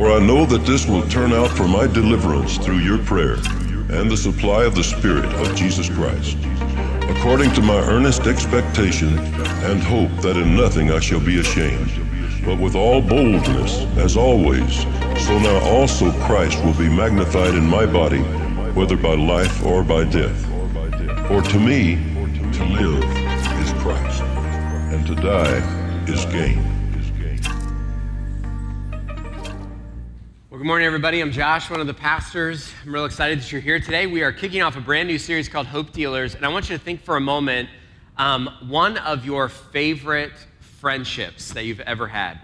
[0.00, 4.10] For I know that this will turn out for my deliverance through your prayer and
[4.10, 6.38] the supply of the Spirit of Jesus Christ,
[7.10, 11.90] according to my earnest expectation and hope that in nothing I shall be ashamed,
[12.46, 14.84] but with all boldness, as always,
[15.26, 18.22] so now also Christ will be magnified in my body,
[18.72, 20.46] whether by life or by death.
[21.28, 21.96] For to me,
[22.54, 23.04] to live
[23.60, 25.58] is Christ, and to die
[26.08, 26.69] is gain.
[30.60, 31.22] Well, good morning, everybody.
[31.22, 32.70] I'm Josh, one of the pastors.
[32.84, 34.06] I'm real excited that you're here today.
[34.06, 36.76] We are kicking off a brand new series called Hope Dealers, and I want you
[36.76, 37.70] to think for a moment
[38.18, 42.38] um, one of your favorite friendships that you've ever had.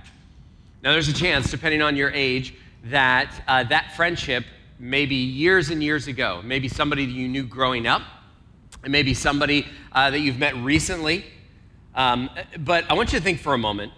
[0.82, 4.46] Now, there's a chance, depending on your age, that uh, that friendship
[4.78, 8.00] maybe years and years ago, maybe somebody that you knew growing up,
[8.82, 11.26] and maybe somebody uh, that you've met recently.
[11.94, 12.30] Um,
[12.60, 13.92] but I want you to think for a moment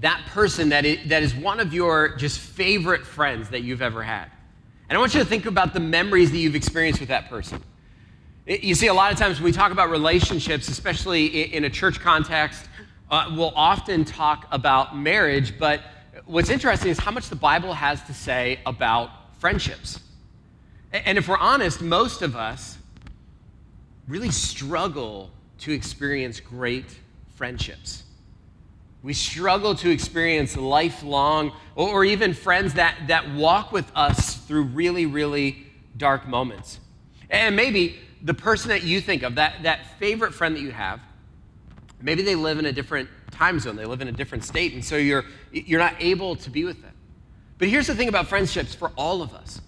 [0.00, 4.02] that person that is, that is one of your just favorite friends that you've ever
[4.02, 4.26] had.
[4.88, 7.62] And I want you to think about the memories that you've experienced with that person.
[8.46, 12.00] You see, a lot of times when we talk about relationships, especially in a church
[12.00, 12.68] context,
[13.10, 15.82] uh, we'll often talk about marriage, but
[16.24, 20.00] what's interesting is how much the Bible has to say about friendships.
[20.92, 22.78] And if we're honest, most of us
[24.08, 26.86] really struggle to experience great
[27.36, 28.02] friendships.
[29.02, 35.06] We struggle to experience lifelong or even friends that, that walk with us through really,
[35.06, 36.80] really dark moments.
[37.30, 41.00] And maybe the person that you think of, that, that favorite friend that you have,
[42.02, 44.84] maybe they live in a different time zone, they live in a different state, and
[44.84, 46.92] so you're, you're not able to be with them.
[47.58, 49.60] But here's the thing about friendships for all of us.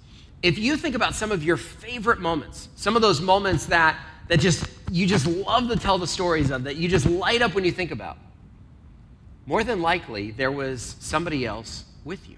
[0.42, 3.97] If you think about some of your favorite moments, some of those moments that,
[4.28, 7.55] that just you just love to tell the stories of, that you just light up
[7.55, 8.19] when you think about,
[9.47, 12.37] more than likely there was somebody else with you.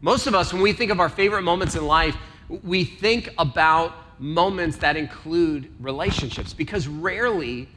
[0.00, 2.16] Most of us, when we think of our favorite moments in life,
[2.62, 7.68] we think about moments that include relationships because rarely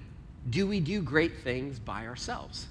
[0.50, 2.68] do we do great things by ourselves.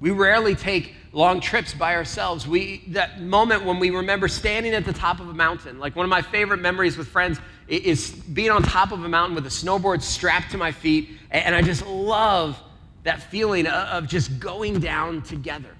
[0.00, 2.46] We rarely take long trips by ourselves.
[2.48, 6.04] We, that moment when we remember standing at the top of a mountain, like one
[6.04, 7.38] of my favorite memories with friends
[7.68, 11.54] is being on top of a mountain with a snowboard strapped to my feet, and
[11.54, 12.58] I just love
[13.02, 15.74] that feeling of just going down together.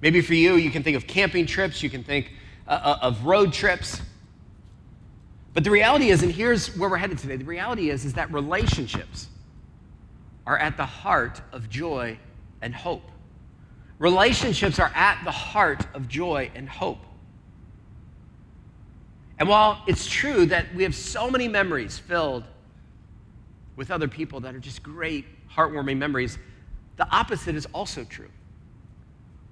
[0.00, 2.32] Maybe for you, you can think of camping trips, you can think
[2.66, 4.00] uh, uh, of road trips.
[5.52, 8.32] But the reality is, and here's where we're headed today the reality is, is that
[8.32, 9.28] relationships
[10.46, 12.18] are at the heart of joy
[12.62, 13.02] and hope.
[13.98, 17.04] Relationships are at the heart of joy and hope.
[19.38, 22.44] And while it's true that we have so many memories filled
[23.80, 26.36] with other people that are just great, heartwarming memories,
[26.98, 28.28] the opposite is also true.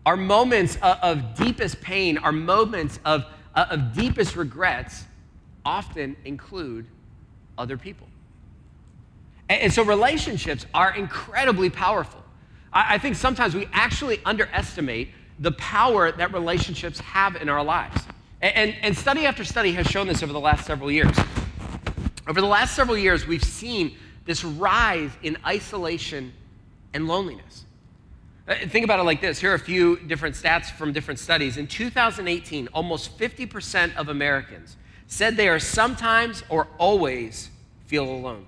[0.04, 3.24] Our moments of, deepest pain, our moments of,
[3.54, 5.04] of deepest regrets
[5.64, 6.84] often include
[7.56, 8.06] other people.
[9.48, 12.22] And, and so relationships are incredibly powerful.
[12.70, 18.02] I, I think sometimes we actually underestimate the power that relationships have in our lives.
[18.42, 21.16] And, and, study after study has shown this over the last several years.
[22.28, 23.96] Over the last several years, we've seen
[24.28, 26.34] this rise in isolation
[26.92, 27.64] and loneliness.
[28.46, 29.38] Uh, think about it like this.
[29.38, 31.56] Here are a few different stats from different studies.
[31.56, 37.48] In 2018, almost 50% of Americans said they are sometimes or always
[37.86, 38.44] feel alone.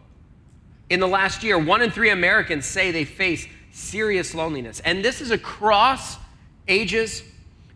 [0.90, 4.80] In the last year, one in three Americans say they face serious loneliness.
[4.80, 6.18] And this is across
[6.68, 7.22] ages,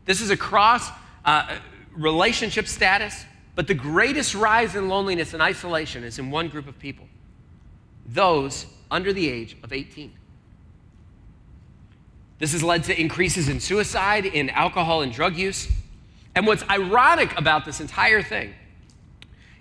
[0.05, 0.91] this is across
[1.25, 1.57] uh,
[1.97, 6.79] relationship status, but the greatest rise in loneliness and isolation is in one group of
[6.79, 7.07] people
[8.07, 10.13] those under the age of 18.
[12.39, 15.69] This has led to increases in suicide, in alcohol and drug use.
[16.35, 18.55] And what's ironic about this entire thing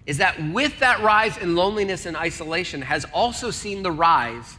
[0.06, 4.58] is that with that rise in loneliness and isolation has also seen the rise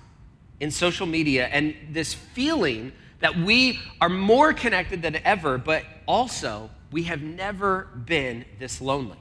[0.61, 6.70] in social media and this feeling that we are more connected than ever, but also
[6.91, 9.19] we have never been this lonely.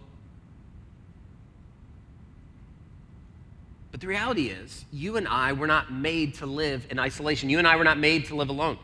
[3.94, 7.48] But the reality is, you and I were not made to live in isolation.
[7.52, 8.80] You and I were not made to live alone.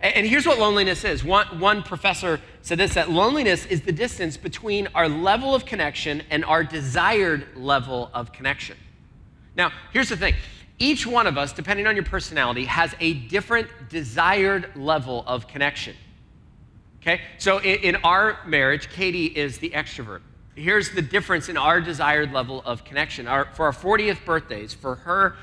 [0.00, 1.24] And here's what loneliness is.
[1.24, 6.22] One, one professor said this that loneliness is the distance between our level of connection
[6.30, 8.76] and our desired level of connection.
[9.56, 10.34] Now, here's the thing
[10.78, 15.96] each one of us, depending on your personality, has a different desired level of connection.
[17.02, 17.22] Okay?
[17.38, 20.20] So in, in our marriage, Katie is the extrovert
[20.54, 23.26] here's the difference in our desired level of connection.
[23.26, 25.36] Our, for our 40th birthdays, for her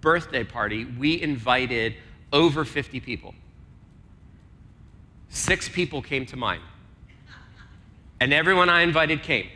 [0.00, 1.94] birthday party, we invited
[2.32, 3.34] over 50 people.
[5.28, 6.62] six people came to mind.
[8.20, 9.48] And everyone I invited came.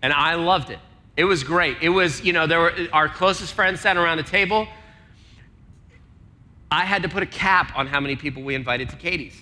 [0.00, 0.78] And I loved it.
[1.16, 1.78] It was great.
[1.82, 4.68] It was, you know, there were our closest friends sat around the table.
[6.70, 9.38] I had to put a cap on how many people we invited to Katie's.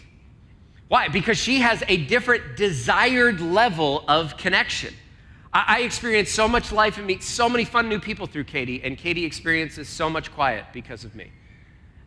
[0.88, 1.08] Why?
[1.08, 4.94] Because she has a different desired level of connection.
[5.52, 8.82] I, I experience so much life and meet so many fun new people through Katie,
[8.84, 11.32] and Katie experiences so much quiet because of me.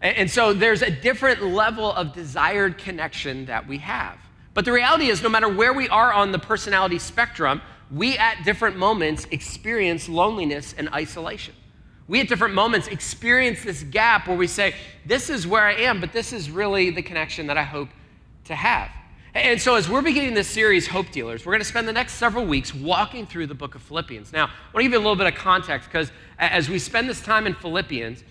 [0.02, 4.18] And, and so there's a different level of desired connection that we have.
[4.54, 7.62] But the reality is, no matter where we are on the personality spectrum,
[7.92, 11.54] we at different moments experience loneliness and isolation.
[12.08, 14.74] We at different moments experience this gap where we say,
[15.06, 17.90] This is where I am, but this is really the connection that I hope
[18.50, 18.92] to have.
[19.36, 22.14] And so, as we're beginning this series, Hope Dealers, we're going to spend the next
[22.14, 24.34] several weeks walking through the book of Philippians.
[24.34, 27.08] Now, I want to give you a little bit of context because as we spend
[27.08, 28.24] this time in Philippians,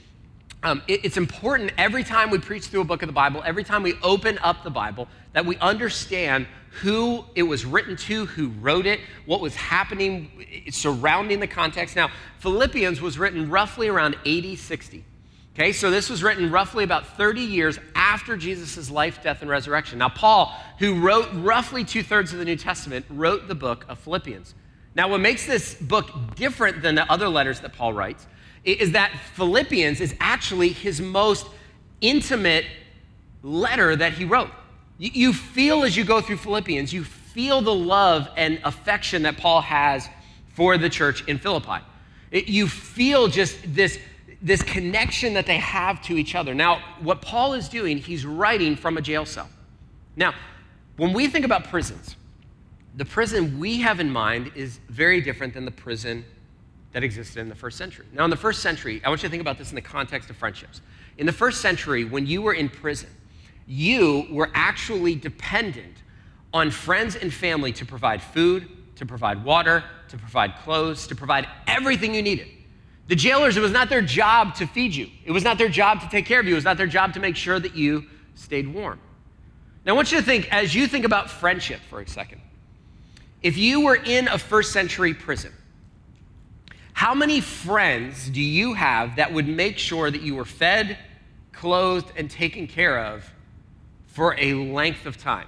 [0.64, 3.62] um, it, it's important every time we preach through a book of the Bible, every
[3.62, 6.48] time we open up the Bible, that we understand
[6.82, 11.94] who it was written to, who wrote it, what was happening surrounding the context.
[11.94, 12.10] Now,
[12.40, 15.04] Philippians was written roughly around AD 60.
[15.58, 19.99] Okay, so this was written roughly about 30 years after Jesus' life, death, and resurrection.
[19.99, 23.99] Now, Paul, who wrote roughly two thirds of the New Testament, wrote the book of
[23.99, 24.55] Philippians.
[24.94, 28.25] Now, what makes this book different than the other letters that Paul writes
[28.62, 31.49] is that Philippians is actually his most
[32.00, 32.64] intimate
[33.43, 34.50] letter that he wrote.
[34.99, 39.62] You feel as you go through Philippians, you feel the love and affection that Paul
[39.62, 40.08] has
[40.54, 41.81] for the church in Philippi.
[42.31, 43.99] You feel just this
[44.40, 46.55] this connection that they have to each other.
[46.55, 49.49] Now, what Paul is doing, he's writing from a jail cell.
[50.17, 50.35] Now,
[50.96, 52.17] when we think about prisons,
[52.96, 56.25] the prison we have in mind is very different than the prison
[56.93, 58.06] that existed in the first century.
[58.12, 60.31] Now, in the first century, I want you to think about this in the context
[60.31, 60.81] of friendships.
[61.19, 63.11] In the first century, when you were in prison,
[63.67, 66.02] you were actually dependent
[66.52, 71.46] on friends and family to provide food, to provide water, to provide clothes, to provide
[71.67, 72.49] everything you needed.
[73.08, 75.08] The jailers, it was not their job to feed you.
[75.25, 76.52] It was not their job to take care of you.
[76.52, 79.00] It was not their job to make sure that you stayed warm.
[79.84, 82.43] Now, I want you to think, as you think about friendship for a second,
[83.43, 85.52] if you were in a first century prison,
[86.93, 90.99] how many friends do you have that would make sure that you were fed,
[91.52, 93.25] clothed, and taken care of
[94.08, 95.46] for a length of time?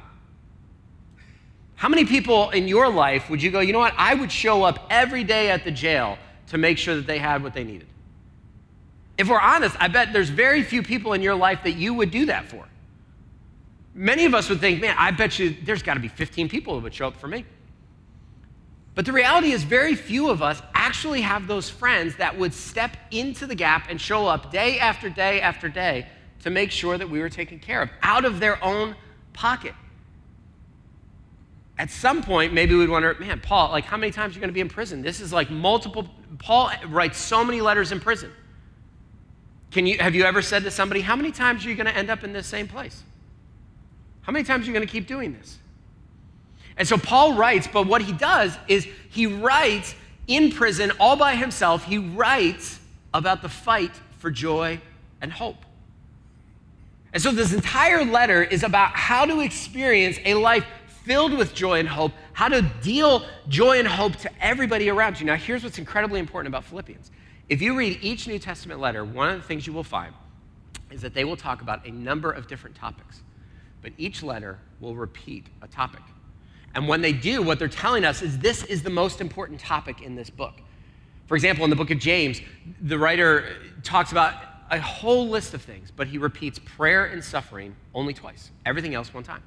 [1.75, 4.63] How many people in your life would you go, you know what, I would show
[4.63, 6.17] up every day at the jail
[6.51, 7.89] to make sure that they had what they needed.
[9.19, 12.11] If we're honest, I bet there's very few people in your life that you would
[12.11, 12.67] do that for.
[13.95, 16.75] Many of us would think, man, I bet you there's got to be 15 people
[16.75, 17.45] who would show up for me.
[18.95, 22.97] But the reality is, very few of us actually have those friends that would step
[23.11, 26.07] into the gap and show up day after day after day
[26.43, 28.97] to make sure that we were taken care of out of their own
[29.33, 29.75] pocket
[31.81, 34.51] at some point, maybe we'd wonder, man, Paul, like how many times are you going
[34.51, 35.01] to be in prison?
[35.01, 36.07] This is like multiple.
[36.39, 38.31] Paul writes so many letters in prison.
[39.71, 41.97] Can you, have you ever said to somebody, how many times are you going to
[41.97, 43.03] end up in this same place?
[44.23, 45.59] How many times are you going to keep doing this?
[46.77, 49.95] And so Paul writes, but what he does is he writes
[50.27, 51.85] in prison all by himself.
[51.85, 52.81] He writes
[53.13, 54.81] about the fight for joy
[55.21, 55.65] and hope.
[57.13, 60.65] And so this entire letter is about how to experience a life
[61.05, 65.27] filled with joy and hope, how to deal joy and hope to everybody around you.
[65.27, 67.11] Now, here's what's incredibly important about Philippians.
[67.49, 70.15] If you read each New Testament letter, one of the things you will find
[70.91, 73.23] is that they will talk about a number of different topics,
[73.83, 76.03] but each letter will repeat a topic.
[76.75, 80.03] And when they do, what they're telling us is this is the most important topic
[80.03, 80.55] in this book.
[81.27, 82.41] For example, in the book of James,
[82.83, 84.35] the writer talks about
[84.71, 89.13] a whole list of things, but he repeats prayer and suffering only twice, everything else
[89.13, 89.43] one time.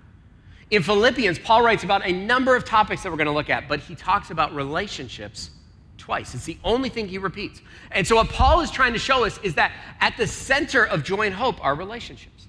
[0.73, 3.67] In Philippians, Paul writes about a number of topics that we're going to look at,
[3.67, 5.51] but he talks about relationships
[5.99, 6.33] twice.
[6.33, 7.61] It's the only thing he repeats.
[7.91, 11.03] And so, what Paul is trying to show us is that at the center of
[11.03, 12.47] joy and hope are relationships.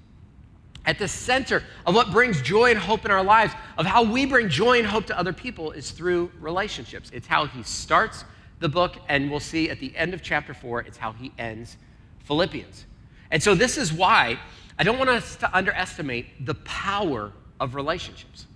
[0.87, 4.25] At the center of what brings joy and hope in our lives, of how we
[4.25, 7.11] bring joy and hope to other people, is through relationships.
[7.13, 8.25] It's how he starts
[8.57, 11.77] the book, and we'll see at the end of chapter four, it's how he ends
[12.23, 12.87] Philippians.
[13.29, 14.39] And so, this is why
[14.79, 18.47] I don't want us to underestimate the power of relationships.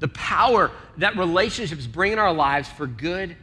[0.00, 3.36] The power that relationships bring in our lives for good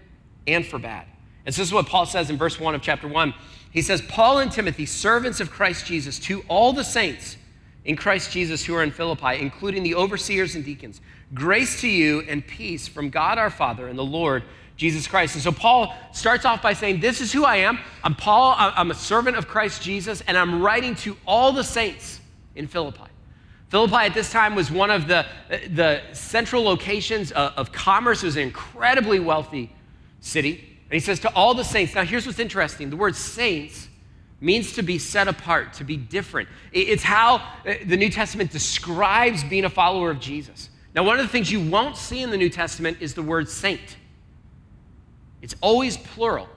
[0.48, 1.06] and for bad.
[1.46, 3.34] And so this is what Paul says in verse 1 of chapter 1.
[3.72, 7.38] He says, Paul and Timothy, servants of Christ Jesus, to all the saints
[7.86, 11.02] in Christ Jesus who are in Philippi, including the overseers and deacons,
[11.34, 14.44] grace to you and peace from God our Father and the Lord
[14.76, 15.36] Jesus Christ.
[15.36, 17.80] And so Paul starts off by saying, This is who I am.
[18.04, 22.20] I'm Paul, I'm a servant of Christ Jesus, and I'm writing to all the saints
[22.56, 23.09] in Philippi.
[23.70, 25.26] Philippi at this time was one of the,
[25.72, 28.24] the central locations of, of commerce.
[28.24, 29.72] It was an incredibly wealthy
[30.22, 30.80] city.
[30.86, 33.88] And he says to all the saints, now here's what's interesting the word saints
[34.42, 36.50] means to be set apart, to be different.
[36.72, 40.70] It's how uh, the New Testament describes being a follower of Jesus.
[40.96, 43.50] Now, one of the things you won't see in the New Testament is the word
[43.50, 43.98] saint,
[45.42, 46.50] it's always plural.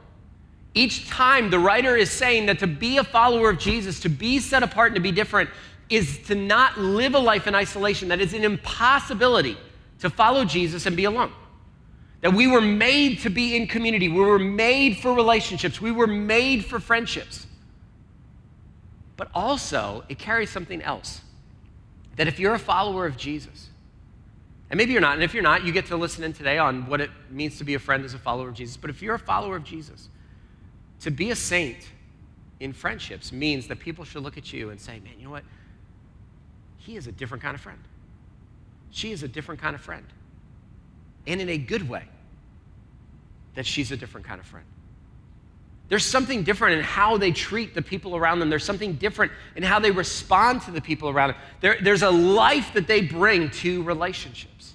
[0.74, 4.38] Each time the writer is saying that to be a follower of Jesus, to be
[4.38, 5.50] set apart and to be different,
[5.88, 8.08] is to not live a life in isolation.
[8.08, 9.56] That is an impossibility
[10.00, 11.32] to follow Jesus and be alone.
[12.22, 14.08] That we were made to be in community.
[14.08, 15.80] We were made for relationships.
[15.80, 17.46] We were made for friendships.
[19.16, 21.20] But also, it carries something else.
[22.16, 23.70] That if you're a follower of Jesus,
[24.70, 26.86] and maybe you're not, and if you're not, you get to listen in today on
[26.86, 28.76] what it means to be a friend as a follower of Jesus.
[28.76, 30.08] But if you're a follower of Jesus,
[31.00, 31.90] to be a saint
[32.60, 35.44] in friendships means that people should look at you and say, man, you know what?
[36.84, 37.78] He is a different kind of friend.
[38.90, 40.04] She is a different kind of friend.
[41.26, 42.04] And in a good way,
[43.54, 44.66] that she's a different kind of friend.
[45.88, 48.50] There's something different in how they treat the people around them.
[48.50, 51.36] There's something different in how they respond to the people around them.
[51.60, 54.74] There, there's a life that they bring to relationships.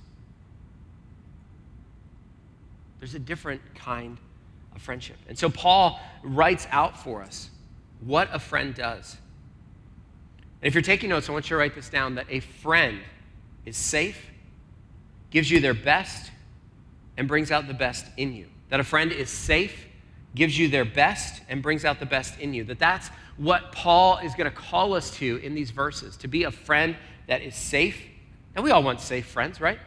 [2.99, 4.17] There's a different kind
[4.75, 5.17] of friendship.
[5.27, 7.49] And so Paul writes out for us
[7.99, 9.17] what a friend does.
[10.61, 12.99] And if you're taking notes, I want you to write this down that a friend
[13.65, 14.19] is safe,
[15.29, 16.31] gives you their best,
[17.17, 18.47] and brings out the best in you.
[18.69, 19.85] That a friend is safe,
[20.35, 22.63] gives you their best, and brings out the best in you.
[22.63, 26.43] That that's what Paul is going to call us to in these verses to be
[26.43, 26.95] a friend
[27.27, 28.01] that is safe.
[28.55, 29.79] And we all want safe friends, right?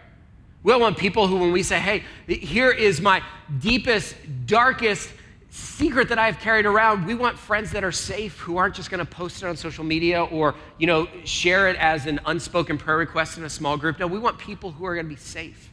[0.63, 3.23] We all want people who, when we say, hey, here is my
[3.59, 4.15] deepest,
[4.47, 5.11] darkest
[5.51, 9.05] secret that I've carried around, we want friends that are safe who aren't just going
[9.05, 12.97] to post it on social media or, you know, share it as an unspoken prayer
[12.97, 13.99] request in a small group.
[13.99, 15.71] No, we want people who are going to be safe.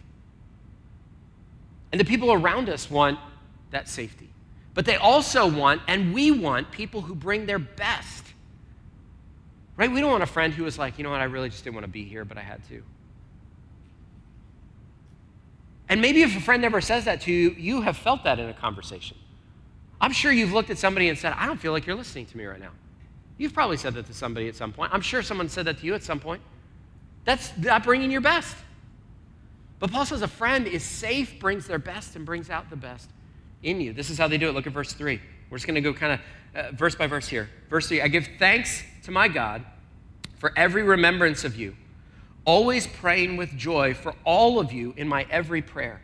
[1.91, 3.19] And the people around us want
[3.69, 4.29] that safety.
[4.73, 8.25] But they also want, and we want, people who bring their best.
[9.75, 9.91] Right?
[9.91, 11.75] We don't want a friend who is like, you know what, I really just didn't
[11.75, 12.83] want to be here, but I had to.
[15.87, 18.49] And maybe if a friend never says that to you, you have felt that in
[18.49, 19.17] a conversation.
[19.99, 22.37] I'm sure you've looked at somebody and said, I don't feel like you're listening to
[22.37, 22.71] me right now.
[23.37, 24.93] You've probably said that to somebody at some point.
[24.93, 26.41] I'm sure someone said that to you at some point.
[27.25, 28.55] That's not bringing your best.
[29.79, 33.09] But Paul says a friend is safe, brings their best, and brings out the best
[33.63, 33.93] in you.
[33.93, 34.53] This is how they do it.
[34.53, 35.19] Look at verse 3.
[35.49, 36.19] We're just going to go kind of
[36.55, 37.49] uh, verse by verse here.
[37.69, 39.63] Verse 3 I give thanks to my God
[40.39, 41.75] for every remembrance of you
[42.47, 46.01] always praying with joy for all of you in my every prayer.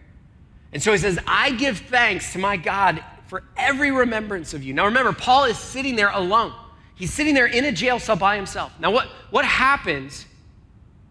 [0.74, 3.02] And so he says, I give thanks to my God
[3.34, 4.76] for every remembrance of you.
[4.76, 6.54] Now remember, Paul is sitting there alone.
[6.94, 8.72] He's sitting there in a jail cell by himself.
[8.80, 10.28] Now, what, what happens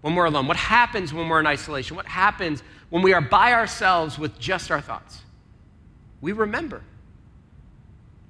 [0.02, 0.47] when we're alone?
[0.47, 1.97] What happens when we're in isolation?
[1.97, 5.21] What happens when we are by ourselves with just our thoughts?
[6.21, 6.85] We remember.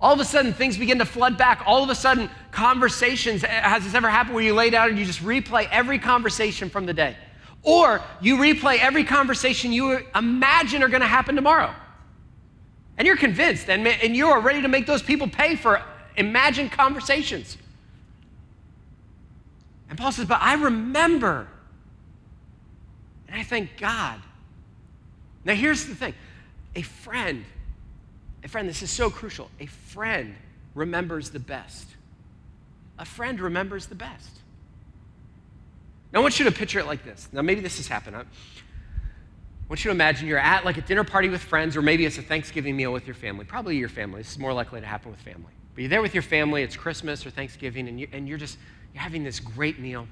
[0.01, 1.63] All of a sudden, things begin to flood back.
[1.67, 4.99] All of a sudden, conversations, eh, has this ever happened where you lay down and
[4.99, 7.15] you just replay every conversation from the day?
[7.63, 11.75] Or you replay every conversation you imagine are going to happen tomorrow.
[12.99, 15.83] And you're convinced and, and you are ready to make those people pay for
[16.17, 17.57] imagined conversations.
[19.89, 21.49] And Paul says, But I remember.
[23.29, 24.21] And I thank God.
[25.45, 26.15] Now, here's the thing
[26.75, 27.45] a friend
[28.45, 29.51] a friend, this is so crucial.
[29.61, 30.35] A friend
[30.75, 31.87] remembers the best.
[32.99, 34.31] A friend remembers the best.
[36.13, 37.29] Now, I want you to picture it like this.
[37.33, 38.17] Now, maybe this has happened.
[39.73, 42.19] Want you to imagine you're at like a dinner party with friends, or maybe it's
[42.19, 43.47] a Thanksgiving meal with your family.
[43.47, 44.21] Probably your family.
[44.21, 45.51] This is more likely to happen with family.
[45.75, 48.59] But you're there with your family, it's Christmas or Thanksgiving, and, you, and you're just
[48.93, 50.07] you're having this great meal.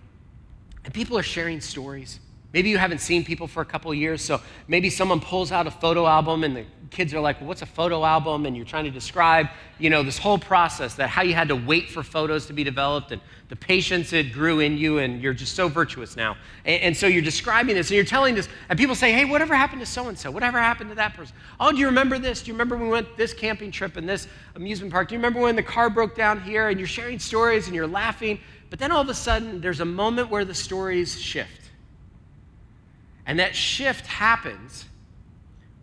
[0.87, 2.21] And people are sharing stories.
[2.53, 5.71] Maybe you haven't seen people for a couple years, so maybe someone pulls out a
[5.71, 8.45] photo album and the kids are like, well, what's a photo album?
[8.45, 9.47] And you're trying to describe,
[9.79, 12.65] you know, this whole process, that how you had to wait for photos to be
[12.65, 16.37] developed and the patience it grew in you, and you're just so virtuous now.
[16.65, 19.55] And, and so you're describing this and you're telling this, and people say, hey, whatever
[19.55, 20.33] happened to so-and-so?
[20.33, 21.35] Whatever happened to that person?
[21.61, 22.43] Oh, do you remember this?
[22.43, 24.27] Do you remember when we went this camping trip and this
[24.57, 25.09] amusement park?
[25.09, 26.69] Do you remember when the car broke down here?
[26.69, 28.41] And you're sharing stories and you're laughing,
[28.71, 31.60] but then all of a sudden, there's a moment where the stories shift
[33.27, 34.87] and that shift happens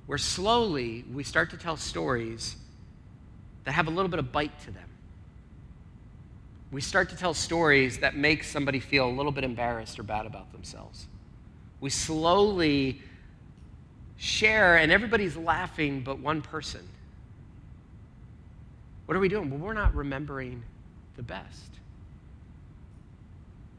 [0.06, 2.56] where slowly we start to tell stories
[3.65, 4.89] that have a little bit of bite to them.
[6.72, 10.25] We start to tell stories that make somebody feel a little bit embarrassed or bad
[10.25, 11.08] about themselves.
[11.79, 13.01] We slowly
[14.17, 16.88] share, and everybody's laughing but one person.
[19.06, 19.50] What are we doing?
[19.50, 20.63] Well, we're not remembering
[21.15, 21.72] the best.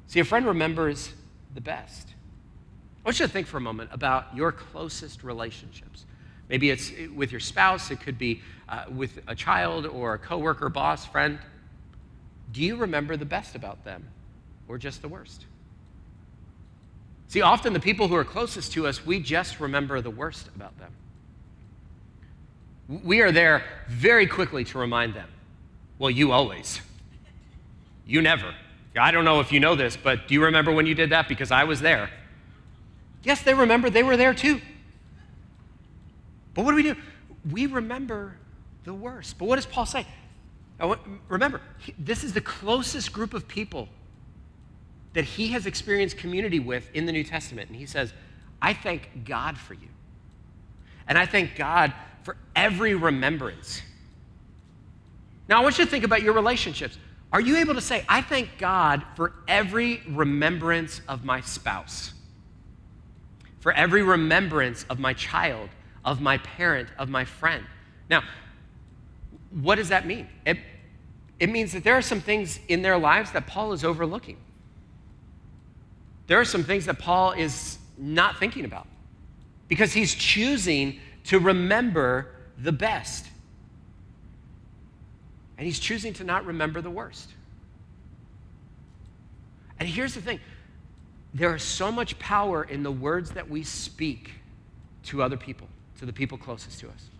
[0.06, 1.12] See, a friend remembers
[1.54, 2.08] the best.
[3.04, 6.04] I want you to think for a moment about your closest relationships.
[6.48, 10.68] Maybe it's with your spouse, it could be uh, with a child or a coworker,
[10.68, 11.38] boss, friend.
[12.52, 14.08] Do you remember the best about them
[14.66, 15.44] or just the worst?
[17.28, 20.78] See, often the people who are closest to us, we just remember the worst about
[20.78, 20.92] them.
[23.04, 25.28] We are there very quickly to remind them,
[25.98, 26.80] well, you always.
[28.06, 28.54] You never.
[28.98, 31.28] I don't know if you know this, but do you remember when you did that?
[31.28, 32.08] Because I was there.
[33.28, 34.58] Yes, they remember they were there too.
[36.54, 36.96] But what do we do?
[37.50, 38.38] We remember
[38.84, 39.36] the worst.
[39.36, 40.06] But what does Paul say?
[41.28, 41.60] Remember,
[41.98, 43.90] this is the closest group of people
[45.12, 47.68] that he has experienced community with in the New Testament.
[47.68, 48.14] And he says,
[48.62, 49.88] I thank God for you.
[51.06, 51.92] And I thank God
[52.22, 53.82] for every remembrance.
[55.50, 56.96] Now, I want you to think about your relationships.
[57.30, 62.14] Are you able to say, I thank God for every remembrance of my spouse,
[63.60, 65.68] for every remembrance of my child,
[66.04, 67.64] of my parent, of my friend?
[68.08, 68.22] Now,
[69.50, 70.28] what does that mean?
[70.46, 70.58] It,
[71.38, 74.36] it means that there are some things in their lives that Paul is overlooking.
[76.26, 78.86] There are some things that Paul is not thinking about
[79.66, 83.26] because he's choosing to remember the best.
[85.56, 87.30] And he's choosing to not remember the worst.
[89.80, 90.40] And here's the thing
[91.34, 94.32] there is so much power in the words that we speak
[95.04, 95.68] to other people,
[95.98, 97.10] to the people closest to us.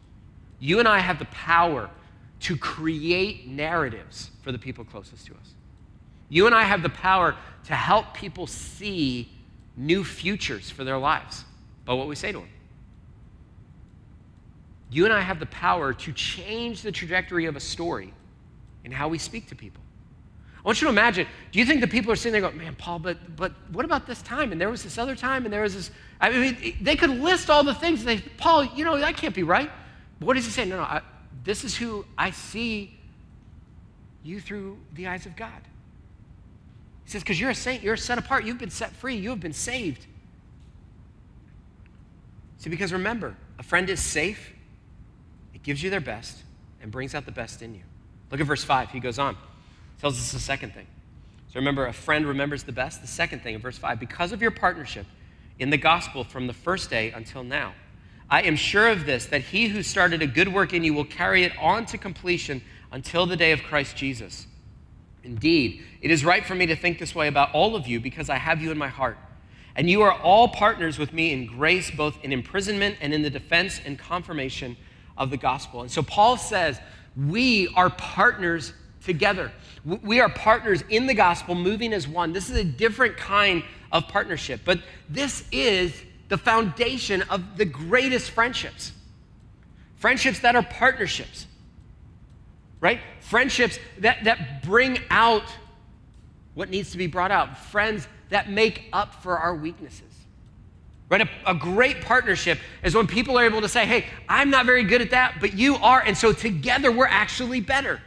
[0.58, 1.90] You and I have the power
[2.40, 5.54] to create narratives for the people closest to us.
[6.28, 9.30] You and I have the power to help people see
[9.76, 11.44] new futures for their lives
[11.84, 12.48] by what we say to them.
[14.90, 18.12] You and I have the power to change the trajectory of a story
[18.84, 19.82] in how we speak to people.
[20.68, 22.98] Want you to imagine, do you think the people are sitting there going, man, Paul,
[22.98, 24.52] but, but what about this time?
[24.52, 25.90] And there was this other time, and there was this.
[26.20, 28.04] I mean, they could list all the things.
[28.04, 29.70] They, Paul, you know, that can't be right.
[30.18, 30.66] What does he say?
[30.66, 31.00] No, no, I,
[31.42, 33.00] this is who I see
[34.22, 35.62] you through the eyes of God.
[37.06, 39.40] He says, because you're a saint, you're set apart, you've been set free, you have
[39.40, 40.04] been saved.
[42.58, 44.52] See, because remember, a friend is safe,
[45.54, 46.42] it gives you their best,
[46.82, 47.84] and brings out the best in you.
[48.30, 48.90] Look at verse 5.
[48.90, 49.34] He goes on,
[50.00, 50.86] tells us the second thing.
[51.48, 53.00] So remember, a friend remembers the best.
[53.00, 55.06] The second thing in verse 5 because of your partnership
[55.58, 57.74] in the gospel from the first day until now.
[58.30, 61.04] I am sure of this, that he who started a good work in you will
[61.04, 64.46] carry it on to completion until the day of Christ Jesus.
[65.24, 68.28] Indeed, it is right for me to think this way about all of you because
[68.28, 69.18] I have you in my heart.
[69.74, 73.30] And you are all partners with me in grace, both in imprisonment and in the
[73.30, 74.76] defense and confirmation
[75.16, 75.82] of the gospel.
[75.82, 76.80] And so Paul says,
[77.16, 78.72] we are partners
[79.04, 79.52] together.
[79.84, 82.32] We are partners in the gospel, moving as one.
[82.32, 85.94] This is a different kind of partnership, but this is
[86.28, 88.92] the foundation of the greatest friendships.
[89.96, 91.46] Friendships that are partnerships,
[92.80, 93.00] right?
[93.20, 95.44] Friendships that, that bring out
[96.54, 97.58] what needs to be brought out.
[97.58, 100.02] Friends that make up for our weaknesses.
[101.08, 101.22] Right?
[101.22, 104.84] A, a, great partnership is when people are able to say, hey, I'm not very
[104.84, 106.02] good at that, but you are.
[106.02, 108.00] And so together we're actually better.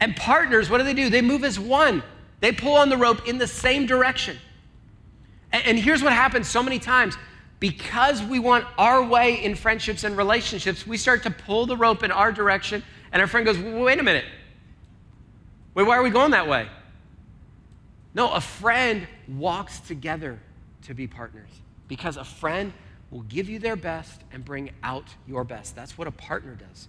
[0.00, 1.10] And partners, what do they do?
[1.10, 2.02] They move as one,
[2.40, 4.36] they pull on the rope in the same direction.
[5.52, 7.16] And, and here's what happens so many times
[7.58, 12.02] because we want our way in friendships and relationships, we start to pull the rope
[12.02, 12.82] in our direction,
[13.12, 14.24] and our friend goes, wait a minute.
[15.74, 16.66] Wait, why are we going that way?
[18.14, 20.40] No, a friend walks together
[20.82, 21.50] to be partners
[21.86, 22.72] because a friend
[23.10, 25.76] will give you their best and bring out your best.
[25.76, 26.88] That's what a partner does.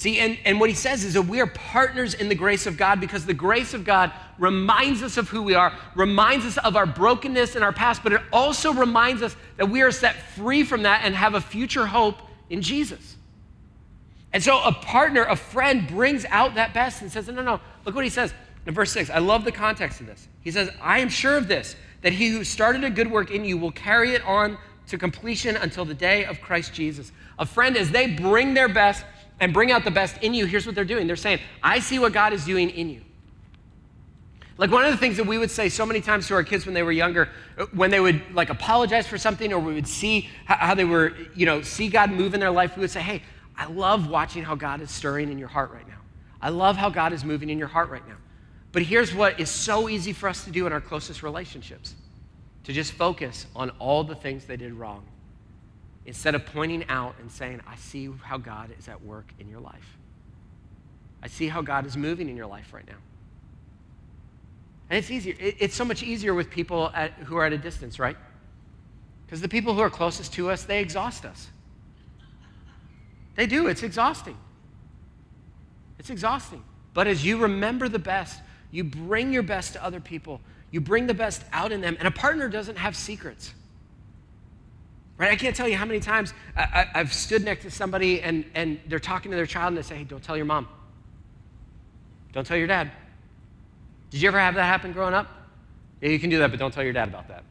[0.00, 2.78] See, and, and what he says is that we are partners in the grace of
[2.78, 6.74] God because the grace of God reminds us of who we are, reminds us of
[6.74, 10.64] our brokenness and our past, but it also reminds us that we are set free
[10.64, 12.16] from that and have a future hope
[12.48, 13.18] in Jesus.
[14.32, 17.60] And so a partner, a friend, brings out that best and says, No, no, no.
[17.84, 18.32] Look what he says
[18.64, 19.10] in verse 6.
[19.10, 20.28] I love the context of this.
[20.40, 23.44] He says, I am sure of this, that he who started a good work in
[23.44, 27.12] you will carry it on to completion until the day of Christ Jesus.
[27.38, 29.04] A friend, as they bring their best,
[29.40, 31.06] and bring out the best in you, here's what they're doing.
[31.06, 33.00] They're saying, I see what God is doing in you.
[34.58, 36.66] Like one of the things that we would say so many times to our kids
[36.66, 39.88] when they were younger, uh, when they would like apologize for something or we would
[39.88, 43.00] see how they were, you know, see God move in their life, we would say,
[43.00, 43.22] hey,
[43.56, 46.00] I love watching how God is stirring in your heart right now.
[46.42, 48.16] I love how God is moving in your heart right now.
[48.72, 51.94] But here's what is so easy for us to do in our closest relationships
[52.64, 55.04] to just focus on all the things they did wrong
[56.06, 59.60] instead of pointing out and saying, I see how God is at work in your
[59.60, 59.98] life.
[61.22, 62.96] I see how God is moving in your life right now.
[64.88, 65.34] And it's easier.
[65.38, 68.16] It's so much easier with people at, who are at a distance, right?
[69.24, 71.48] Because the people who are closest to us, they exhaust us.
[73.36, 73.68] They do.
[73.68, 74.36] It's exhausting.
[75.98, 76.64] It's exhausting.
[76.92, 78.40] But as you remember the best,
[78.72, 80.40] you bring your best to other people,
[80.72, 81.96] you bring the best out in them.
[81.98, 83.54] And a partner doesn't have secrets.
[85.20, 85.32] Right?
[85.32, 88.80] I can't tell you how many times I, have stood next to somebody and, and
[88.86, 90.66] they're talking to their child and they say, hey, don't tell your mom.
[92.32, 92.90] Don't tell your dad.
[94.08, 95.28] Did you ever have that happen growing up?
[96.00, 97.44] Yeah, you can do that, but don't tell your dad about that.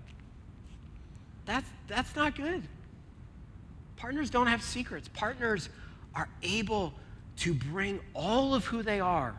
[1.46, 2.64] That's, that's not good.
[3.98, 5.08] Partners don't have secrets.
[5.10, 5.70] Partners
[6.16, 6.92] are able
[7.38, 9.36] to bring all of who they are,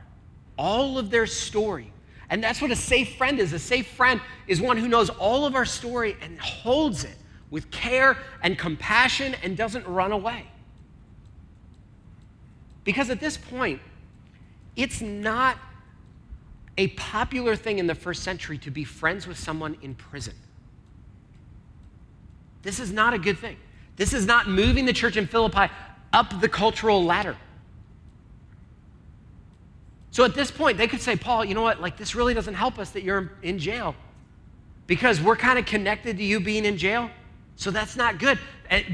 [0.56, 1.92] all of their story.
[2.30, 3.52] And that's what a safe friend is.
[3.54, 7.16] A safe friend is one who knows all of our story and holds it
[7.50, 10.46] with care and compassion and doesn't run away.
[12.84, 13.80] Because at this point,
[14.76, 15.56] it's not
[16.78, 20.34] a popular thing in the first century to be friends with someone in prison.
[22.62, 23.56] This is not a good thing.
[23.96, 25.72] This is not moving the church in Philippi
[26.12, 27.36] up the cultural ladder.
[30.10, 31.80] So at this point, they could say, Paul, you know what?
[31.80, 33.94] Like, this really doesn't help us that you're in jail
[34.86, 37.10] because we're kind of connected to you being in jail.
[37.60, 38.38] So that's not good.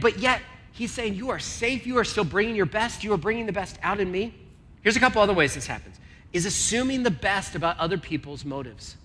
[0.00, 1.86] But yet, he's saying, You are safe.
[1.86, 3.04] You are still bringing your best.
[3.04, 4.34] You are bringing the best out in me.
[4.82, 6.00] Here's a couple other ways this happens
[6.32, 8.96] is assuming the best about other people's motives.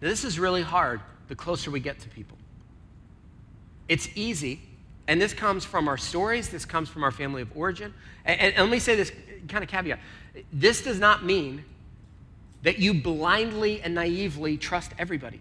[0.00, 2.38] Now, this is really hard the closer we get to people.
[3.86, 4.62] It's easy,
[5.06, 7.92] and this comes from our stories, this comes from our family of origin.
[8.24, 9.12] And, and, and let me say this
[9.46, 10.00] kind of caveat
[10.52, 11.64] this does not mean
[12.62, 15.40] that you blindly and naively trust everybody.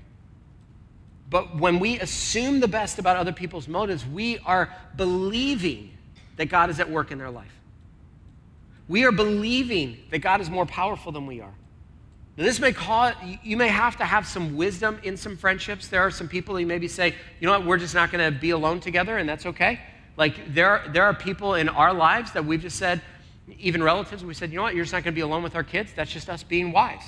[1.29, 5.91] But when we assume the best about other people's motives, we are believing
[6.37, 7.51] that God is at work in their life.
[8.87, 11.53] We are believing that God is more powerful than we are.
[12.37, 15.87] Now, this may cause, you may have to have some wisdom in some friendships.
[15.87, 18.37] There are some people who maybe say, you know what, we're just not going to
[18.37, 19.79] be alone together, and that's okay.
[20.17, 23.01] Like, there, there are people in our lives that we've just said,
[23.57, 25.55] even relatives, we said, you know what, you're just not going to be alone with
[25.55, 25.91] our kids.
[25.95, 27.03] That's just us being wise.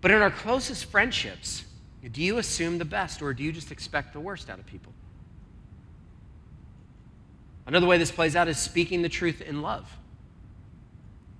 [0.00, 1.64] But in our closest friendships,
[2.12, 4.92] do you assume the best or do you just expect the worst out of people?
[7.66, 9.90] Another way this plays out is speaking the truth in love.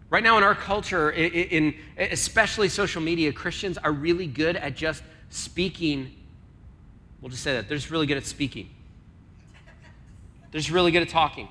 [0.08, 5.02] Right now, in our culture, in, especially social media, Christians are really good at just
[5.28, 6.14] speaking.
[7.20, 7.68] We'll just say that.
[7.68, 8.70] They're just really good at speaking.
[10.50, 11.48] They're just really good at talking.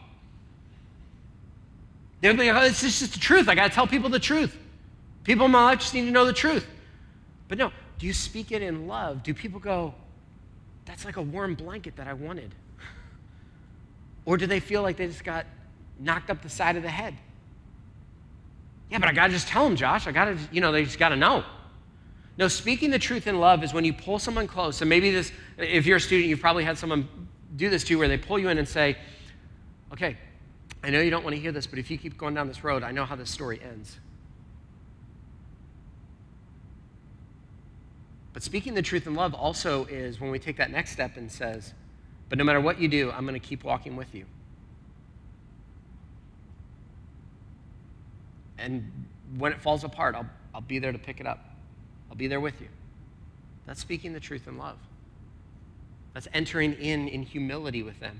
[2.22, 3.50] They're like, oh, it's just the truth.
[3.50, 4.58] I got to tell people the truth.
[5.26, 6.66] People in my life just need to know the truth.
[7.50, 7.72] But no,
[8.04, 9.24] do you speak it in love?
[9.24, 9.96] Do people go,
[10.84, 12.54] that's like a warm blanket that I wanted?
[14.26, 15.46] or do they feel like they just got
[16.02, 17.16] knocked up the side of the head?
[18.90, 20.06] Yeah, but I got to just tell them, Josh.
[20.06, 21.46] I got to, you know, they just got to know.
[22.38, 24.82] No, speaking the truth in love is when you pull someone close.
[24.82, 27.08] And maybe this, if you're a student, you've probably had someone
[27.56, 28.98] do this to you where they pull you in and say,
[29.94, 30.18] okay,
[30.84, 32.66] I know you don't want to hear this, but if you keep going down this
[32.66, 33.98] road, I know how this story ends.
[38.34, 41.32] But speaking the truth in love also is when we take that next step and
[41.32, 41.74] says,
[42.30, 44.26] but no matter what you do, I'm going to keep walking with you.
[48.58, 51.46] And when it falls apart, I'll, I'll be there to pick it up.
[52.10, 52.68] I'll be there with you.
[53.66, 54.78] That's speaking the truth in love.
[56.14, 58.20] That's entering in in humility with them.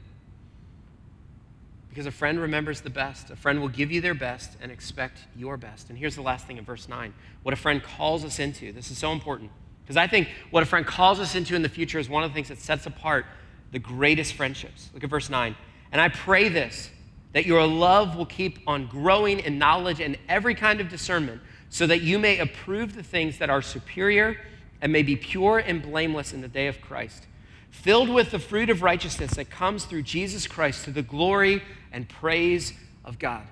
[1.90, 3.30] Because a friend remembers the best.
[3.30, 5.90] A friend will give you their best and expect your best.
[5.90, 8.72] And here's the last thing in verse 9 what a friend calls us into.
[8.72, 9.52] This is so important.
[9.84, 12.32] Because I think what a friend calls us into in the future is one of
[12.32, 13.26] the things that sets apart
[13.72, 14.90] the greatest friendships.
[14.94, 15.56] Look at verse 9.
[15.92, 16.90] And I pray this
[17.34, 21.88] that your love will keep on growing in knowledge and every kind of discernment, so
[21.88, 24.40] that you may approve the things that are superior
[24.80, 27.26] and may be pure and blameless in the day of Christ,
[27.72, 32.08] filled with the fruit of righteousness that comes through Jesus Christ to the glory and
[32.08, 33.48] praise of God.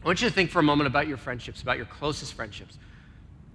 [0.00, 2.78] I want you to think for a moment about your friendships, about your closest friendships.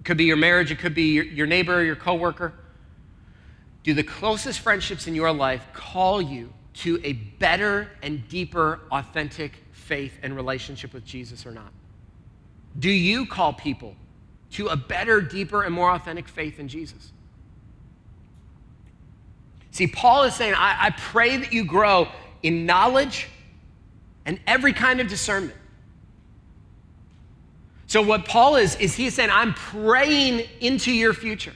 [0.02, 2.52] It could be your marriage, it could be your, your neighbor, your coworker.
[3.84, 9.52] Do the closest friendships in your life call you to a better and deeper, authentic
[9.70, 11.72] faith and relationship with Jesus or not?
[12.76, 13.94] Do you call people
[14.54, 17.12] to a better, deeper, and more authentic faith in Jesus?
[19.70, 22.08] See, Paul is saying, I, I pray that you grow
[22.42, 23.28] in knowledge
[24.26, 25.54] and every kind of discernment.
[27.92, 31.52] So, what Paul is, is he's saying, I'm praying into your future.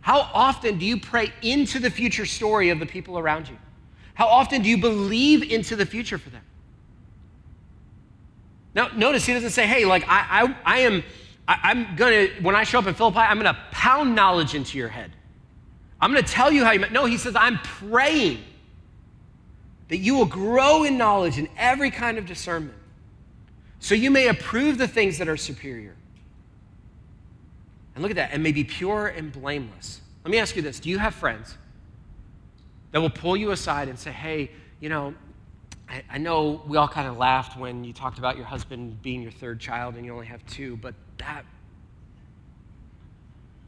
[0.00, 3.56] How often do you pray into the future story of the people around you?
[4.14, 6.42] How often do you believe into the future for them?
[8.74, 11.04] Now, notice he doesn't say, hey, like, I, I, I am
[11.46, 14.88] I, am to, when I show up in Philippi, I'm to pound knowledge into your
[14.88, 15.12] head.
[16.00, 18.42] I'm to tell you how you, no, he says, I'm praying
[19.86, 22.75] that you will grow in knowledge and every kind of discernment,
[23.80, 25.94] so you may approve the things that are superior.
[27.94, 30.00] And look at that, and may be pure and blameless.
[30.24, 31.56] Let me ask you this Do you have friends
[32.92, 35.14] that will pull you aside and say, hey, you know,
[35.88, 39.22] I, I know we all kind of laughed when you talked about your husband being
[39.22, 41.44] your third child and you only have two, but that,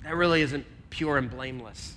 [0.04, 1.94] that really isn't pure and blameless.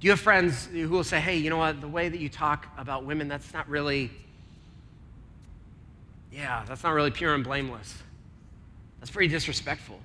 [0.00, 2.30] Do you have friends who will say, hey, you know what, the way that you
[2.30, 4.10] talk about women, that's not really,
[6.32, 8.02] yeah, that's not really pure and blameless.
[9.00, 9.98] That's pretty disrespectful.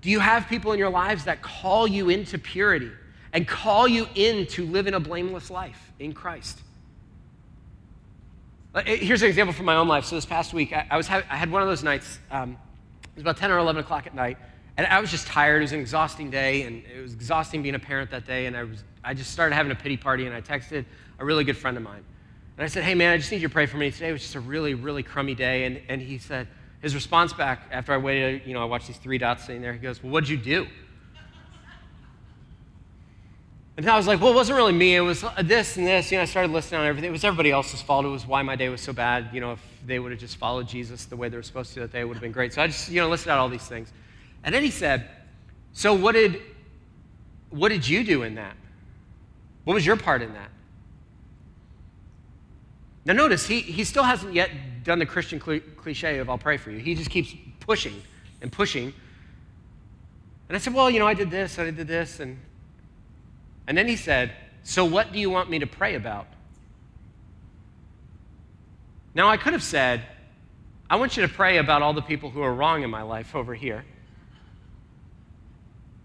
[0.00, 2.90] Do you have people in your lives that call you into purity
[3.32, 6.60] and call you in to live in a blameless life in Christ?
[8.74, 10.04] Uh, here's an example from my own life.
[10.04, 12.18] So this past week, I, was I had one of those nights.
[12.30, 12.56] Um,
[13.02, 14.38] it was about 10 or 11 o'clock at night,
[14.76, 15.58] and I was just tired.
[15.58, 18.46] It was an exhausting day, and it was exhausting being a parent that day.
[18.46, 20.84] And I was I just started having a pity party, and I texted
[21.18, 22.04] a really good friend of mine,
[22.60, 23.90] and I said, "Hey man, I just need you to pray for me.
[23.90, 26.46] Today was just a really really crummy day." And and he said,
[26.82, 29.72] his response back after I waited, you know, I watched these three dots sitting there.
[29.72, 30.66] He goes, Well, what'd you do?
[33.76, 34.96] And I was like, Well, it wasn't really me.
[34.96, 36.10] It was uh, this and this.
[36.10, 37.08] You know, I started listing on everything.
[37.08, 38.06] It was everybody else's fault.
[38.06, 39.28] It was why my day was so bad.
[39.32, 41.80] You know, if they would have just followed Jesus the way they were supposed to
[41.80, 42.54] that day, would have been great.
[42.54, 43.92] So I just, you know, listed out all these things.
[44.42, 45.06] And then he said,
[45.72, 46.40] So what did,
[47.50, 48.56] what did you do in that?
[49.64, 50.50] What was your part in that?
[53.10, 54.52] Now, notice, he, he still hasn't yet
[54.84, 56.78] done the Christian cliche of I'll pray for you.
[56.78, 58.00] He just keeps pushing
[58.40, 58.94] and pushing.
[60.48, 62.20] And I said, Well, you know, I did this, I did this.
[62.20, 62.38] And,
[63.66, 64.30] and then he said,
[64.62, 66.28] So what do you want me to pray about?
[69.12, 70.02] Now, I could have said,
[70.88, 73.34] I want you to pray about all the people who are wrong in my life
[73.34, 73.84] over here.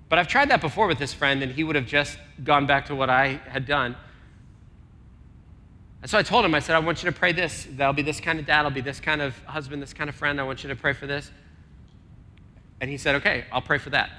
[0.09, 2.87] But I've tried that before with this friend, and he would have just gone back
[2.87, 3.95] to what I had done.
[6.05, 7.67] And so I told him, I said, I want you to pray this.
[7.67, 10.15] That'll be this kind of dad, I'll be this kind of husband, this kind of
[10.15, 10.39] friend.
[10.39, 11.31] I want you to pray for this.
[12.79, 14.11] And he said, Okay, I'll pray for that.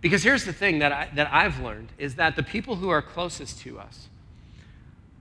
[0.00, 3.00] Because here's the thing that, I, that I've learned is that the people who are
[3.00, 4.08] closest to us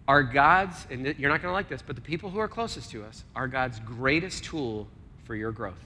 [0.07, 2.89] are God's, and you're not going to like this, but the people who are closest
[2.93, 4.87] to us are God's greatest tool
[5.25, 5.85] for your growth.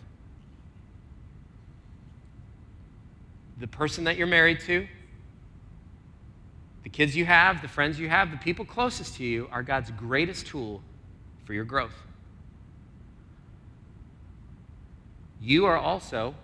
[3.59, 4.87] The person that you're married to,
[6.83, 9.91] the kids you have, the friends you have, the people closest to you are God's
[9.91, 10.81] greatest tool
[11.45, 11.95] for your growth.
[15.39, 16.35] You are also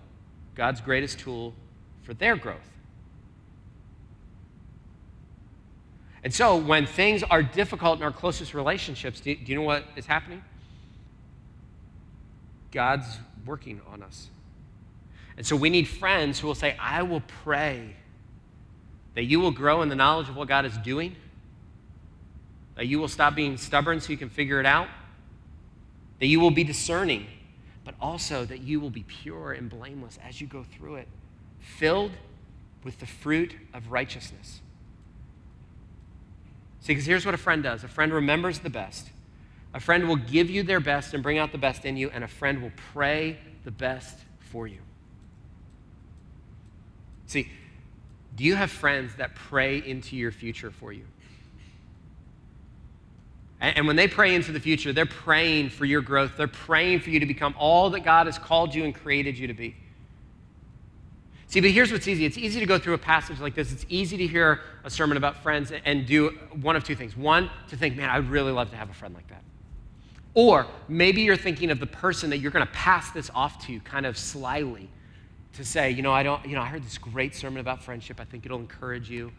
[0.56, 1.54] God's greatest tool
[2.04, 2.70] for their growth.
[6.24, 10.08] And so, when things are difficult in our closest relationships, do, you know what is
[10.08, 10.44] happening?
[12.72, 13.08] God's
[13.46, 14.30] working on us.
[15.38, 17.96] And so, we need friends who will say, I will pray
[19.18, 21.16] that you will grow in the knowledge of what God is doing,
[22.76, 24.88] that you will stop being stubborn so you can figure it out,
[26.20, 27.26] that you will be discerning,
[27.84, 31.08] but also that you will be pure and blameless as you go through it,
[31.60, 32.12] filled
[32.84, 34.62] with the fruit of righteousness.
[36.82, 39.10] See, because here's what a friend does a friend remembers the best.
[39.74, 42.24] A friend will give you their best and bring out the best in you, and
[42.24, 44.20] a friend will pray the best
[44.52, 44.78] for you.
[47.26, 47.50] See,
[48.38, 51.04] do you have friends that pray into your future for you?
[53.60, 56.34] And, when they pray into the future, they're praying for your growth.
[56.38, 59.48] They're praying for you to become all that God has called you and created you
[59.48, 59.76] to be.
[61.48, 63.72] See, but here's what's easy it's easy to go through a passage like this.
[63.72, 66.30] It's easy to hear a sermon about friends and do
[66.62, 67.18] one of two things.
[67.18, 69.42] One, to think, man, I'd really love to have a friend like that.
[70.36, 73.80] Or maybe you're thinking of the person that you're going to pass this off to
[73.80, 74.88] kind of slyly
[75.54, 78.20] to say, you know, I don't, you know, I heard this great sermon about friendship.
[78.20, 79.32] I think it'll encourage you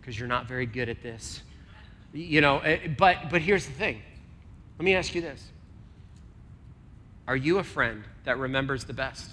[0.00, 1.42] because you're not very good at this.
[2.12, 4.02] You know, eh, but but here's the thing.
[4.78, 5.42] Let me ask you this.
[7.26, 9.30] Are you a friend that remembers the best?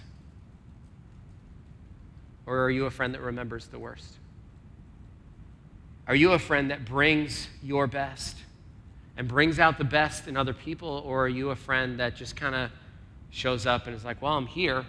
[2.46, 4.16] Or are you a friend that remembers the worst?
[6.08, 8.38] Are you a friend that brings your best
[9.18, 11.04] and brings out the best in other people?
[11.06, 12.72] Or are you a friend that just kind of
[13.30, 14.86] shows up and is like, well, I'm here,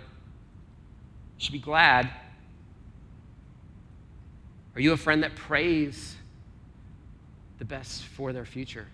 [1.41, 2.11] should be glad.
[4.75, 6.17] Are you a friend that prays
[7.59, 8.87] the best for their future?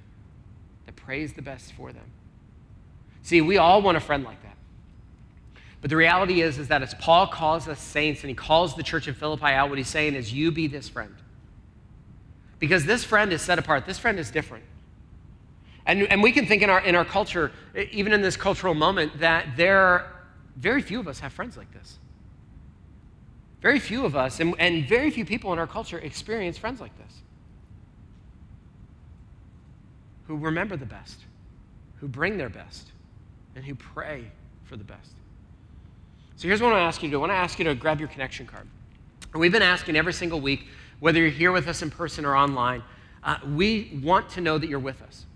[0.86, 2.04] That prays the best for them?
[3.22, 4.56] See, we all want a friend like that.
[5.80, 8.82] But the reality is, is that as Paul calls us saints and he calls the
[8.82, 11.14] church in Philippi out, what he's saying is, you be this friend.
[12.58, 13.86] Because this friend is set apart.
[13.86, 14.64] This friend is different.
[15.84, 17.52] And, and we can think in our, in our culture,
[17.90, 20.12] even in this cultural moment, that there
[20.56, 21.98] very few of us have friends like this.
[23.66, 26.96] Very few of us, and, and very few people in our culture experience friends like
[26.98, 27.12] this
[30.28, 31.18] who remember the best,
[31.96, 32.92] who bring their best,
[33.56, 34.30] and who pray
[34.62, 35.10] for the best.
[36.36, 37.64] So here's what I want to ask you to do I want to ask you
[37.64, 38.68] to grab your connection card.
[39.32, 40.68] And we've been asking every single week,
[41.00, 42.84] whether you're here with us in person or online,
[43.24, 45.26] uh, we want to know that you're with us.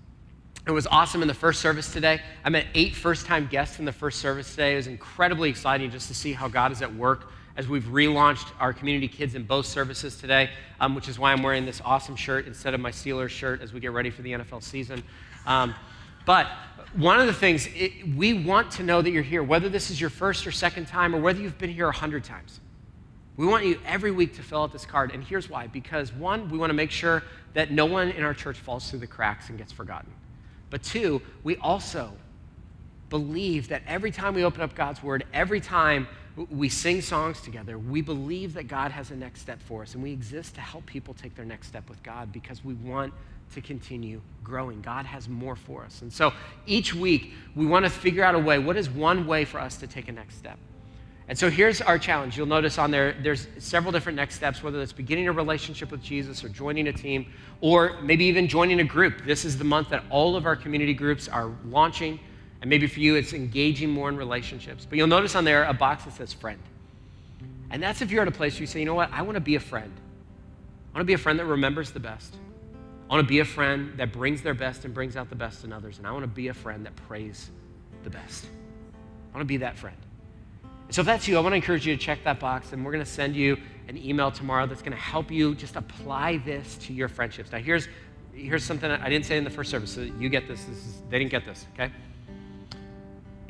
[0.68, 2.20] It was awesome in the first service today.
[2.44, 4.74] I met eight first time guests in the first service today.
[4.74, 8.48] It was incredibly exciting just to see how God is at work as we've relaunched
[8.58, 12.16] our community kids in both services today, um, which is why I'm wearing this awesome
[12.16, 15.02] shirt instead of my Steelers shirt as we get ready for the NFL season.
[15.46, 15.74] Um,
[16.26, 16.46] but
[16.94, 20.00] one of the things, it, we want to know that you're here, whether this is
[20.00, 22.60] your first or second time or whether you've been here a hundred times.
[23.36, 25.12] We want you every week to fill out this card.
[25.12, 27.22] And here's why because one, we want to make sure
[27.54, 30.12] that no one in our church falls through the cracks and gets forgotten.
[30.68, 32.12] But two, we also
[33.10, 36.08] believe that every time we open up God's word, every time
[36.48, 39.94] we sing songs together, we believe that God has a next step for us.
[39.94, 43.12] And we exist to help people take their next step with God because we want
[43.54, 44.80] to continue growing.
[44.80, 46.02] God has more for us.
[46.02, 46.32] And so
[46.66, 49.76] each week, we want to figure out a way what is one way for us
[49.78, 50.58] to take a next step?
[51.26, 52.36] And so here's our challenge.
[52.36, 56.02] You'll notice on there, there's several different next steps, whether it's beginning a relationship with
[56.02, 59.24] Jesus or joining a team, or maybe even joining a group.
[59.24, 62.18] This is the month that all of our community groups are launching.
[62.60, 64.86] And maybe for you, it's engaging more in relationships.
[64.88, 66.60] But you'll notice on there a box that says friend.
[67.70, 69.36] And that's if you're at a place where you say, you know what, I want
[69.36, 69.92] to be a friend.
[70.92, 72.34] I want to be a friend that remembers the best.
[73.08, 75.64] I want to be a friend that brings their best and brings out the best
[75.64, 75.98] in others.
[75.98, 77.50] And I want to be a friend that prays
[78.04, 78.46] the best.
[79.32, 79.96] I want to be that friend.
[80.90, 82.90] So if that's you, I want to encourage you to check that box, and we're
[82.90, 86.76] going to send you an email tomorrow that's going to help you just apply this
[86.78, 87.52] to your friendships.
[87.52, 87.88] Now, here's,
[88.32, 90.64] here's something I didn't say in the first service, so you get this.
[90.64, 91.92] this is, they didn't get this, okay?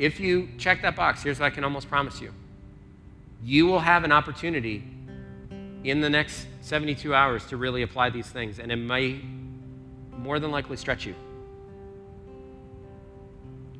[0.01, 2.33] If you check that box, here's what I can almost promise you
[3.45, 4.83] you will have an opportunity
[5.85, 9.21] in the next 72 hours to really apply these things, and it may
[10.17, 11.15] more than likely stretch you,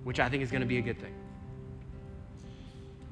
[0.05, 1.15] which I think is going to be a good thing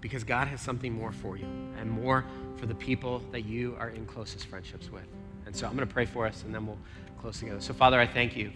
[0.00, 1.46] because God has something more for you
[1.78, 5.06] and more for the people that you are in closest friendships with.
[5.46, 6.78] And so I'm going to pray for us and then we'll
[7.20, 7.60] close together.
[7.60, 8.52] So, Father, I thank you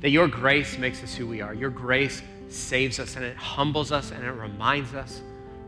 [0.00, 1.52] that your grace makes us who we are.
[1.52, 5.20] Your grace saves us and it humbles us and it reminds us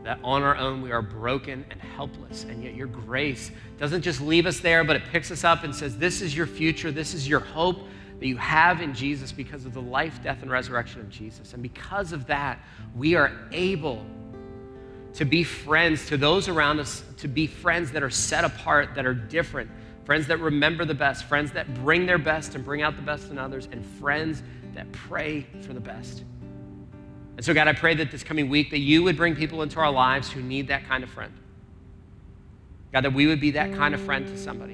[0.03, 2.43] that on our own we are broken and helpless.
[2.45, 5.75] And yet your grace doesn't just leave us there, but it picks us up and
[5.75, 7.79] says, This is your future, this is your hope
[8.19, 11.53] that you have in Jesus because of the life, death, and resurrection of Jesus.
[11.53, 12.59] And because of that,
[12.95, 14.05] we are able
[15.13, 19.05] to be friends to those around us, to be friends that are set apart, that
[19.05, 19.69] are different,
[20.05, 23.29] friends that remember the best, friends that bring their best and bring out the best
[23.29, 26.23] in others, and friends that pray for the best.
[27.41, 29.79] And so, God, I pray that this coming week that you would bring people into
[29.79, 31.33] our lives who need that kind of friend.
[32.93, 34.73] God, that we would be that kind of friend to somebody.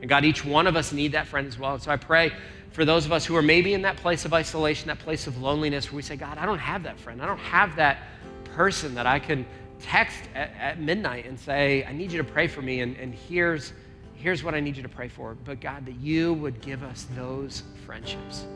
[0.00, 1.74] And God, each one of us need that friend as well.
[1.74, 2.30] And so I pray
[2.70, 5.42] for those of us who are maybe in that place of isolation, that place of
[5.42, 7.20] loneliness, where we say, God, I don't have that friend.
[7.20, 7.98] I don't have that
[8.44, 9.44] person that I can
[9.80, 13.12] text at, at, midnight and say, I need you to pray for me, and, and
[13.12, 13.72] here's,
[14.14, 15.34] here's what I need you to pray for.
[15.34, 18.46] But God, that you would give us those friendships,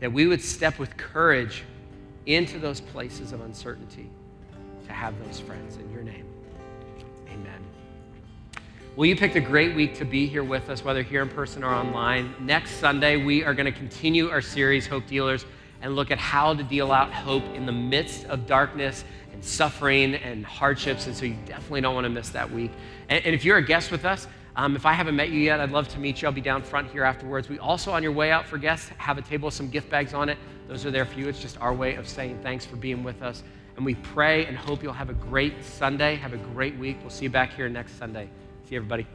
[0.00, 1.64] that we would step with courage
[2.26, 4.10] into those places of uncertainty
[4.86, 6.26] to have those friends in your name.
[7.28, 7.60] Amen.
[8.96, 11.64] Well, you picked a great week to be here with us, whether here in person
[11.64, 12.34] or online.
[12.40, 15.46] Next Sunday, we are going to continue our series, Hope Dealers,
[15.82, 20.14] and look at how to deal out hope in the midst of darkness and suffering
[20.14, 21.06] and hardships.
[21.06, 22.70] And so you definitely don't want to miss that week.
[23.08, 25.60] And, and if you're a guest with us, um, if I haven't met you yet,
[25.60, 26.28] I'd love to meet you.
[26.28, 27.48] I'll be down front here afterwards.
[27.48, 30.14] We also, on your way out for guests, have a table with some gift bags
[30.14, 30.38] on it.
[30.68, 31.28] Those are there for you.
[31.28, 33.42] It's just our way of saying thanks for being with us.
[33.76, 36.14] And we pray and hope you'll have a great Sunday.
[36.16, 36.98] Have a great week.
[37.00, 38.28] We'll see you back here next Sunday.
[38.68, 39.06] See everybody.